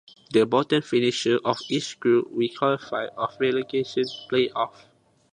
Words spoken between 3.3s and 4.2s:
the Relegation